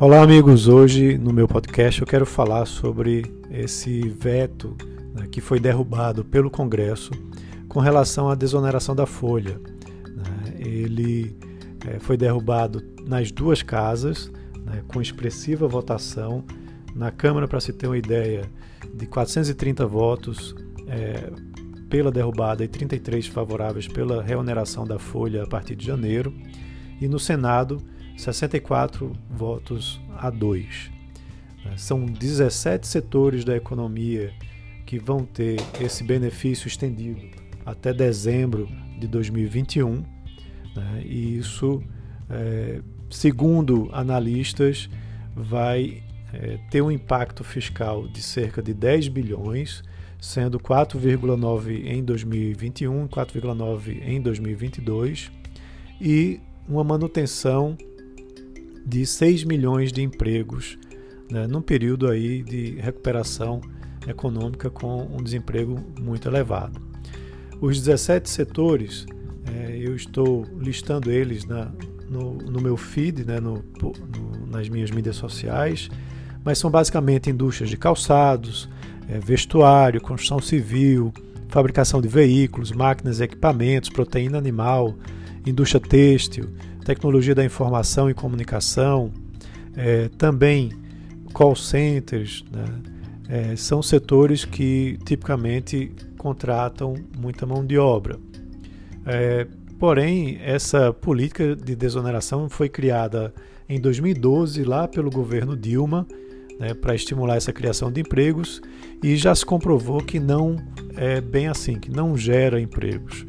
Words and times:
Olá, 0.00 0.22
amigos. 0.22 0.68
Hoje 0.68 1.18
no 1.18 1.32
meu 1.32 1.48
podcast 1.48 2.00
eu 2.00 2.06
quero 2.06 2.24
falar 2.24 2.66
sobre 2.66 3.24
esse 3.50 4.08
veto 4.08 4.76
né, 5.12 5.26
que 5.26 5.40
foi 5.40 5.58
derrubado 5.58 6.24
pelo 6.24 6.48
Congresso 6.48 7.10
com 7.68 7.80
relação 7.80 8.30
à 8.30 8.36
desoneração 8.36 8.94
da 8.94 9.06
folha. 9.06 9.60
Né? 10.06 10.54
Ele 10.60 11.36
é, 11.84 11.98
foi 11.98 12.16
derrubado 12.16 12.80
nas 13.08 13.32
duas 13.32 13.60
casas, 13.60 14.30
né, 14.64 14.84
com 14.86 15.02
expressiva 15.02 15.66
votação. 15.66 16.44
Na 16.94 17.10
Câmara, 17.10 17.48
para 17.48 17.58
se 17.58 17.72
ter 17.72 17.88
uma 17.88 17.98
ideia, 17.98 18.48
de 18.94 19.04
430 19.04 19.84
votos 19.84 20.54
é, 20.86 21.28
pela 21.90 22.12
derrubada 22.12 22.62
e 22.62 22.68
33 22.68 23.26
favoráveis 23.26 23.88
pela 23.88 24.22
reoneração 24.22 24.86
da 24.86 25.00
folha 25.00 25.42
a 25.42 25.46
partir 25.48 25.74
de 25.74 25.84
janeiro. 25.84 26.32
E 27.00 27.08
no 27.08 27.18
Senado, 27.18 27.82
64 28.18 29.12
votos 29.30 30.00
a 30.16 30.28
2. 30.28 30.90
Né, 31.64 31.74
são 31.76 32.04
17 32.04 32.86
setores 32.86 33.44
da 33.44 33.56
economia 33.56 34.32
que 34.84 34.98
vão 34.98 35.24
ter 35.24 35.60
esse 35.80 36.02
benefício 36.02 36.66
estendido 36.66 37.20
até 37.64 37.92
dezembro 37.92 38.68
de 38.98 39.06
2021. 39.06 40.04
Né? 40.74 41.02
E 41.04 41.38
isso, 41.38 41.80
é, 42.28 42.80
segundo 43.08 43.88
analistas, 43.92 44.90
vai 45.36 46.02
é, 46.32 46.58
ter 46.70 46.82
um 46.82 46.90
impacto 46.90 47.44
fiscal 47.44 48.08
de 48.08 48.20
cerca 48.20 48.60
de 48.60 48.74
10 48.74 49.08
bilhões, 49.08 49.84
sendo 50.20 50.58
4,9 50.58 51.86
em 51.86 52.02
2021 52.02 53.04
e 53.04 53.08
4,9 53.08 54.02
em 54.02 54.20
2022, 54.20 55.30
e 56.00 56.40
uma 56.68 56.82
manutenção 56.82 57.76
de 58.88 59.04
6 59.04 59.44
milhões 59.44 59.92
de 59.92 60.02
empregos 60.02 60.78
né, 61.30 61.46
num 61.46 61.60
período 61.60 62.08
aí 62.08 62.42
de 62.42 62.76
recuperação 62.80 63.60
econômica 64.06 64.70
com 64.70 65.02
um 65.14 65.22
desemprego 65.22 65.78
muito 66.00 66.26
elevado. 66.26 66.80
Os 67.60 67.76
17 67.78 68.30
setores, 68.30 69.04
é, 69.44 69.76
eu 69.76 69.94
estou 69.94 70.46
listando 70.58 71.10
eles 71.10 71.44
na, 71.44 71.70
no, 72.08 72.34
no, 72.34 72.60
meu 72.62 72.76
feed, 72.78 73.24
né, 73.24 73.38
no, 73.38 73.62
no, 73.82 74.46
nas 74.46 74.70
minhas 74.70 74.90
mídias 74.90 75.16
sociais, 75.16 75.90
mas 76.42 76.56
são 76.58 76.70
basicamente 76.70 77.28
indústrias 77.28 77.68
de 77.68 77.76
calçados, 77.76 78.68
é, 79.06 79.18
vestuário, 79.18 80.00
construção 80.00 80.40
civil, 80.40 81.12
fabricação 81.48 82.00
de 82.00 82.08
veículos, 82.08 82.72
máquinas 82.72 83.20
e 83.20 83.24
equipamentos, 83.24 83.90
proteína 83.90 84.38
animal, 84.38 84.94
indústria 85.48 85.80
têxtil, 85.80 86.48
tecnologia 86.84 87.34
da 87.34 87.44
informação 87.44 88.08
e 88.08 88.14
comunicação, 88.14 89.12
é, 89.76 90.08
também 90.16 90.72
call 91.32 91.54
centers, 91.54 92.44
né? 92.50 92.64
é, 93.28 93.56
são 93.56 93.82
setores 93.82 94.44
que 94.44 94.98
tipicamente 95.04 95.92
contratam 96.16 96.94
muita 97.16 97.46
mão 97.46 97.64
de 97.64 97.78
obra. 97.78 98.18
É, 99.06 99.46
porém, 99.78 100.38
essa 100.42 100.92
política 100.92 101.54
de 101.54 101.76
desoneração 101.76 102.48
foi 102.48 102.68
criada 102.68 103.32
em 103.68 103.80
2012 103.80 104.64
lá 104.64 104.88
pelo 104.88 105.10
governo 105.10 105.56
Dilma 105.56 106.06
né, 106.58 106.74
para 106.74 106.94
estimular 106.94 107.36
essa 107.36 107.52
criação 107.52 107.92
de 107.92 108.00
empregos 108.00 108.60
e 109.02 109.16
já 109.16 109.34
se 109.34 109.46
comprovou 109.46 110.02
que 110.02 110.18
não 110.18 110.56
é 110.96 111.20
bem 111.20 111.46
assim, 111.46 111.78
que 111.78 111.90
não 111.90 112.16
gera 112.16 112.60
empregos. 112.60 113.24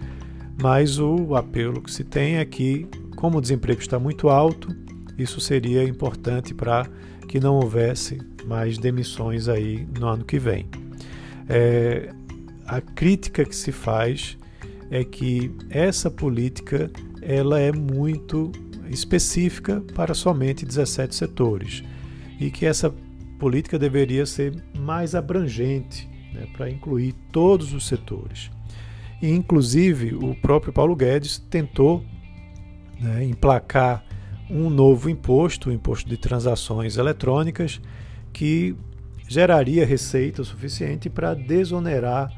Mas 0.62 1.00
o 1.00 1.36
apelo 1.36 1.82
que 1.82 1.92
se 1.92 2.04
tem 2.04 2.38
é 2.38 2.46
que 2.46 2.88
como 3.20 3.38
o 3.38 3.42
desemprego 3.42 3.82
está 3.82 4.00
muito 4.00 4.30
alto, 4.30 4.70
isso 5.18 5.42
seria 5.42 5.84
importante 5.84 6.54
para 6.54 6.88
que 7.28 7.38
não 7.38 7.56
houvesse 7.56 8.18
mais 8.46 8.78
demissões 8.78 9.50
aí 9.50 9.86
no 10.00 10.08
ano 10.08 10.24
que 10.24 10.40
vem. 10.40 10.68
É, 11.50 12.14
a 12.66 12.80
crítica 12.80 13.44
que 13.44 13.56
se 13.56 13.74
faz 13.74 14.38
é 14.90 15.04
que 15.04 15.52
essa 15.70 16.10
política 16.10 16.90
ela 17.22 17.60
é 17.60 17.74
muito 17.74 18.54
específica 18.90 19.82
para 19.94 20.14
somente 20.14 20.66
17 20.66 21.14
setores 21.14 21.84
e 22.40 22.50
que 22.50 22.66
essa 22.66 22.94
política 23.38 23.78
deveria 23.78 24.26
ser 24.26 24.56
mais 24.78 25.14
abrangente 25.14 26.10
né, 26.34 26.48
para 26.56 26.70
incluir 26.70 27.14
todos 27.34 27.74
os 27.74 27.86
setores. 27.86 28.50
E, 29.22 29.32
inclusive, 29.32 30.16
o 30.16 30.36
próprio 30.36 30.72
Paulo 30.72 30.96
Guedes 30.96 31.38
tentou 31.38 32.04
né, 33.00 33.24
emplacar 33.24 34.04
um 34.50 34.70
novo 34.70 35.10
imposto, 35.10 35.70
o 35.70 35.74
imposto 35.74 36.10
de 36.10 36.18
transações 36.18 36.98
eletrônicas, 36.98 37.80
que 38.34 38.76
geraria 39.28 39.86
receita 39.86 40.44
suficiente 40.44 41.10
para 41.10 41.34
desonerar 41.34 42.32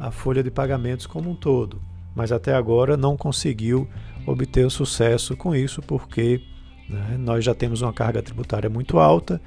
a 0.00 0.10
folha 0.10 0.42
de 0.42 0.50
pagamentos 0.50 1.06
como 1.06 1.30
um 1.30 1.34
todo. 1.34 1.80
Mas 2.14 2.32
até 2.32 2.54
agora 2.54 2.96
não 2.96 3.16
conseguiu 3.16 3.88
obter 4.26 4.70
sucesso 4.70 5.36
com 5.36 5.54
isso, 5.54 5.82
porque 5.82 6.40
né, 6.88 7.16
nós 7.18 7.44
já 7.44 7.54
temos 7.54 7.82
uma 7.82 7.92
carga 7.92 8.22
tributária 8.22 8.70
muito 8.70 8.98
alta 8.98 9.40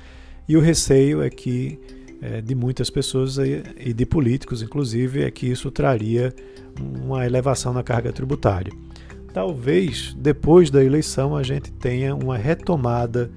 e 0.48 0.56
o 0.56 0.62
receio 0.62 1.24
é 1.24 1.30
que 1.30 1.80
de 2.44 2.54
muitas 2.54 2.90
pessoas 2.90 3.38
e 3.38 3.94
de 3.94 4.06
políticos, 4.06 4.62
inclusive, 4.62 5.24
é 5.24 5.32
que 5.32 5.48
isso 5.48 5.72
traria 5.72 6.32
uma 7.04 7.26
elevação 7.26 7.74
na 7.74 7.82
carga 7.82 8.14
tributária 8.14 8.72
talvez 9.34 10.14
depois 10.18 10.70
da 10.70 10.84
eleição 10.84 11.36
a 11.36 11.44
gente 11.44 11.72
tenha 11.72 12.16
uma 12.16 12.38
retomada 12.38 13.32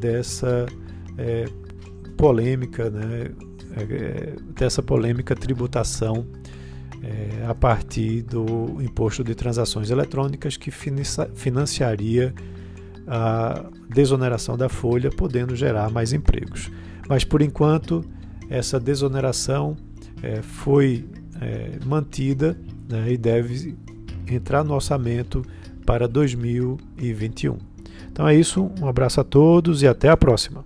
dessa 0.00 0.66
é, 1.16 1.44
polêmica, 2.16 2.90
né, 2.90 3.30
é, 3.76 4.36
dessa 4.54 4.82
polêmica 4.82 5.34
tributação 5.34 6.26
é, 7.02 7.46
a 7.46 7.54
partir 7.54 8.22
do 8.22 8.80
imposto 8.82 9.22
de 9.22 9.34
transações 9.34 9.90
eletrônicas 9.90 10.56
que 10.56 10.70
financiaria 10.70 12.34
a 13.06 13.66
desoneração 13.88 14.56
da 14.56 14.68
folha, 14.68 15.10
podendo 15.10 15.54
gerar 15.54 15.90
mais 15.90 16.14
empregos. 16.14 16.70
Mas 17.06 17.22
por 17.22 17.42
enquanto 17.42 18.02
essa 18.48 18.78
desoneração 18.78 19.76
é, 20.22 20.42
foi 20.42 21.04
é, 21.40 21.78
mantida 21.84 22.58
né, 22.88 23.12
e 23.12 23.16
deve 23.16 23.76
entrar 24.26 24.64
no 24.64 24.74
orçamento 24.74 25.44
para 25.84 26.08
2021. 26.08 27.58
Então 28.10 28.26
é 28.28 28.34
isso, 28.34 28.70
um 28.80 28.86
abraço 28.86 29.20
a 29.20 29.24
todos 29.24 29.82
e 29.82 29.88
até 29.88 30.08
a 30.08 30.16
próxima. 30.16 30.64